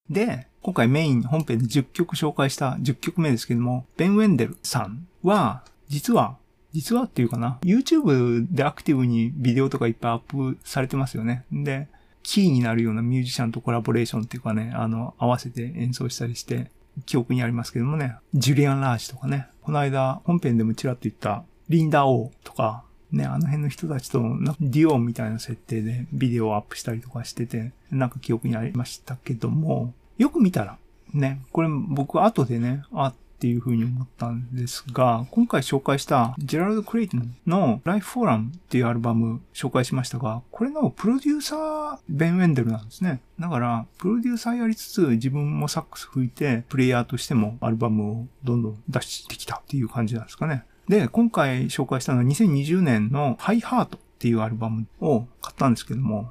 [0.08, 6.38] で、今回メイン本編で10曲紹介した10曲目ですけども、ベン・ウェンデルさんは、実は
[6.72, 11.44] 実はっていうかな、YouTube でアクティブにビデオとかいっぱいアップされてますよね。
[11.50, 11.88] で、
[12.22, 16.70] キーになるようなミュージシャンとコラボレーションっていうかね、あの、合わせて演奏したりして、
[17.04, 24.20] 記憶にありますけどもね、ジュリアン・ラージとかね、この間本編でもちらっと言ったリンダ・オーとか、ね、あの辺の人たちと
[24.60, 30.78] デュオンみたいな設定でビデオをアップしたりとかしてて、なんか記憶にありましたけども、よく見たら、
[31.12, 43.20] ね、これ僕後でね、あっていうふうに思ったんですが、今回紹介したジェラルド・クレイトンのライフ・フォーラムっていうアルバム紹介しましたが、これのプロデューサー、ベン・ウェンデルなんですね。
[43.38, 50.64] だから、プロデューサーやりつつ自分もサックス吹いて、プレイヤーとしてもアルバムをどんどん出してきたっていう感じなんですかね。
[50.88, 56.30] で、今回紹介したのは2020年のハイハートっていうアルバムを買ったんですけども、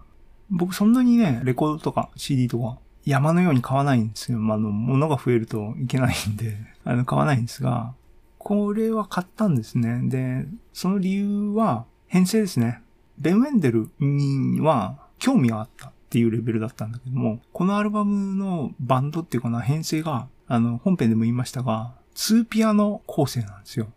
[0.50, 4.40] 僕そんなにね、レコードとか CD とか山のように買わないんですよ。
[4.40, 7.94] ま、あの、物が増えるといけないんで、あの、買わないんですが、
[8.38, 10.02] これは買ったんですね。
[10.04, 12.82] で、その理由は編成ですね。
[13.18, 23.88] ベン・ウェンデルには興味があったっていうレベルだったんだけども、このアルバムのバンドっていうかな、編成が、あの、本編でも言いましたが、2ピアノ構成なんですよ。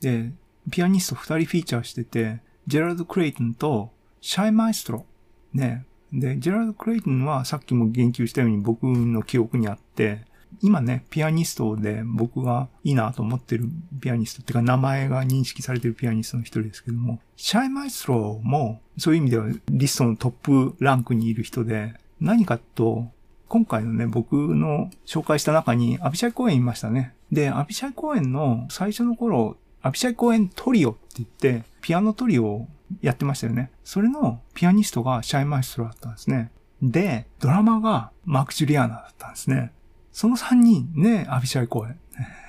[0.00, 0.32] で、
[0.70, 5.06] ピアニスト2人フィーチャーしてて、ジェラルド・クレイトンとシャイ・マイストロ。
[5.54, 5.84] ね。
[6.12, 10.24] で、ジェラルド・クレイトンはさっきも言及したように僕の記憶にあって、
[10.60, 13.68] 今ね、ピアニストで僕がいいなと思ってる
[14.00, 23.10] ピアニストっていうか名前が認識されてるピアニストの一人ですけども、シャイマイストロもそういう意味ではリストのトップランクにいる人で、何かと、
[23.48, 27.14] 今回のね、僕の紹介した中にアビシャイ・コーエンいましたね。
[27.30, 32.68] で、アビシャイ・コーエンの最初の頃、アビシャイ・コーエントリオって言って、ピアノトリオを
[33.00, 33.70] やってましたよね。
[33.84, 36.50] それのピアニストがシャイマイストロだったんですね。
[36.80, 39.72] で、ドラマーがマーク・ジュリアーナだったんですね。
[40.12, 41.98] その3人ね、アビシャイ・コーエン。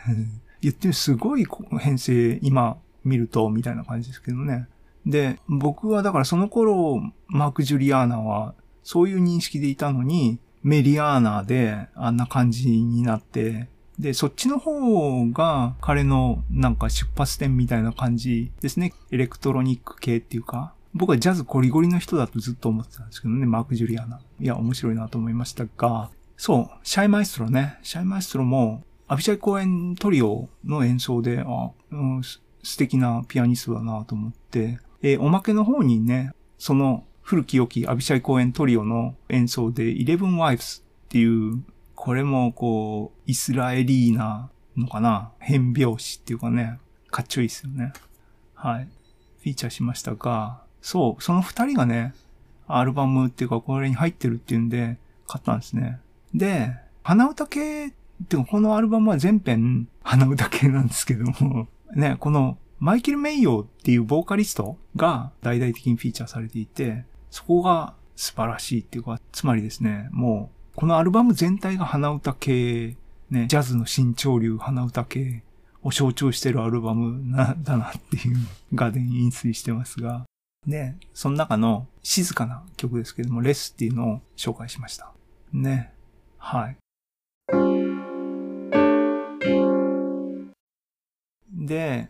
[0.61, 1.45] 言ってすごい
[1.79, 4.67] 編成、今見ると、みたいな感じですけどね。
[5.05, 8.53] で、僕はだからその頃、マーク・ジュリアーナは、
[8.83, 13.67] そういう認識でいたのに、メリアーナであんな感じになって、
[13.99, 18.93] で、そっちの方が彼のなんか出発点みたいな感じですね。
[19.11, 20.73] エレクトロニック系っていうか。
[20.95, 24.19] 僕はジャズゴリゴリの人だとずっと思ってたんですけどね、マーク・ジュリアーナ。
[24.39, 26.09] いや、面白いなと思いましたが、
[26.45, 27.79] そう、シャイマイストロね。
[27.83, 32.41] シャイマイストロも、アビシャイ・コーエントリオの演奏で、あ、うん、素
[32.77, 41.63] 敵なピアニストだなと思って、えー、おまけの方にね、その古き良きアビシャイ公演トリオの演奏で Eleven Wives っていう、
[41.95, 45.31] これもこう、イスラエリーなのかな？
[45.39, 46.77] 変拍子っていうかね、
[47.09, 47.93] かっちょいいですよね。
[48.53, 48.89] はい。
[49.39, 52.13] フィーチャーしましたが、そう、その二人がね、
[52.67, 56.01] アルバムっていうかこれに入ってるっていうんで、買ったんですね。
[56.33, 57.91] で、鼻歌系っ
[58.27, 72.97] てこのアルバムは全編鼻歌系なんですけども、 ね、このマイケル・メイヨーっていうボーカリストが大々的にフィーチャーされていて、そこが素晴らしいっていうか、つまりですね、もう、このアルバム全体が鼻歌系、
[73.29, 75.43] ね、ジャズの新潮流鼻歌系
[75.81, 78.37] を象徴してるアルバムな、だなっていう
[78.73, 80.25] ガーデン飲水してますが、
[80.65, 85.11] ね、その中の静かな曲ですけども、レスっていうのを紹介しました。
[85.51, 85.92] ね。
[86.45, 86.77] はい。
[91.65, 92.09] で、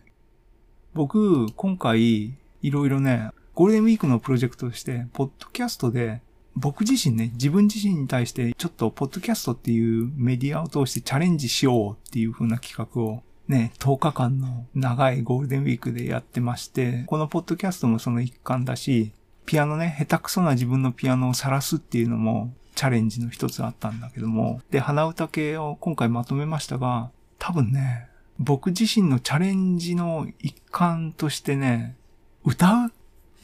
[0.92, 6.20] 僕、今回、いろいろね、ゴールデンウィークのプロジェクトとして、ポッドキャストで、
[6.56, 19.12] 僕自身ね、自分自身に対して、ちょっと、ポッドキャストっていうメディアを通してチャレンジしようっていう風な企画を、ね、10日間の長いゴールデンウィークでやってまして、このポッドキャストもその一環だし、
[19.46, 28.08] ピアノね、下手くそな自分のピアノを晒すっていうのも、チャレンジの一つあったんだけども、で、鼻歌系を今回まとめましたが、多分ね、
[28.38, 31.96] 僕自身のチャレンジの一環としてね、
[32.44, 32.92] 歌う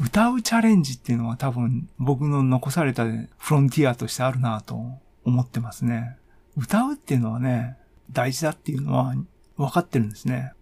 [0.01, 4.81] 歌うチャレンジっていうのは多分僕の残されたフロンティアとしてあるなと
[5.25, 6.17] 思ってますね。
[6.57, 7.77] 歌うっていうのはね、
[8.11, 9.15] 大事だっていうのは
[9.59, 10.53] 分かってるんですね。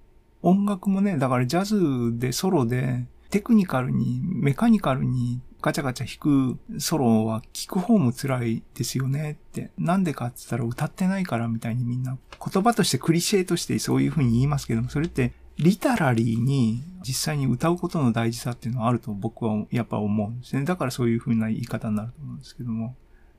[0.43, 9.71] 音楽もね、だからジャズでソロでテクニカルに、メカニカルにガチャガチャ弾くソロは聞く方も辛いですよねって。
[9.77, 20.65] なんでかって言ったら歌ってないからみたいにみんな言葉としてクリシェとしてそういう風に言いますけども、それってリタラリーに実際に歌うことの大事さっていうのはあると僕はやっぱ思うんですね。
[20.65, 22.95] だからそういう風な言い方になると思うんですけども。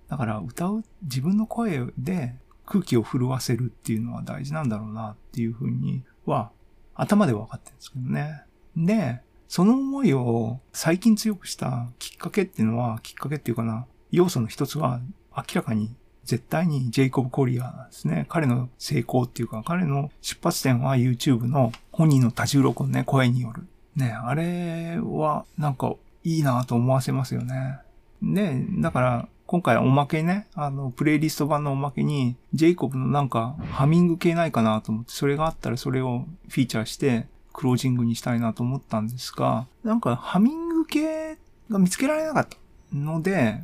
[0.10, 6.52] だから歌う自分の声で空気を震わせるっていうのは大事なんだろうなっていう風には
[6.96, 8.42] 頭で分かってるんですけどね。
[8.76, 15.02] で、その思いを最近強くしたきっかけっていうのは、きっかけっていうかな、要素の一つは
[15.36, 18.28] 明らかに絶対にジェイコブ・コリアなんですね。
[18.30, 23.64] 彼の成功っていうか、彼の出発点は YouTube の本人の多重録音ね、声による。
[23.96, 27.80] ね、あれはなんかいいなと思わせますよね。
[28.22, 41.38] で、だから今回おまけね、あの、プレイリスト版のおまけに、ジェイコブのなんかハミング系ないかなと思って、それがあったらそれをフィーチャーして、クロージングにしたいなと思ったんですが、なんかハミング系
[41.70, 42.58] が見つけられなかった
[42.94, 43.62] ので、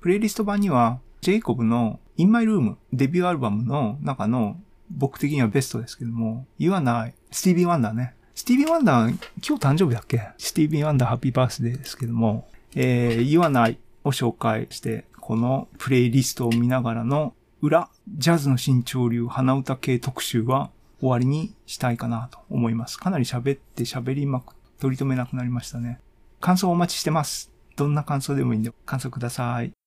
[0.00, 4.56] プレイリスト版には、ジェイコブの In My Room デビューアルバムの中の
[4.90, 8.14] 僕的にはベストですけども、You are not スティービー・ワンダーね。
[8.34, 9.10] スティービー・ワンダー、
[9.46, 10.30] 今日誕生日だっけ？
[10.38, 20.70] スティービー・ワンダーハッピーバースデーですけども、えー、You are not を紹介して、このプレイリストを見ながらの裏、ジャズの新潮流鼻歌系特集は
[21.00, 22.98] 終わりにしたいかなと思います。
[22.98, 25.98] かなり喋って喋りまく、取り留めなくなりましたね。
[26.40, 27.50] 感想お待ちしてます。
[27.76, 29.79] どんな感想でもいいんで感想ください。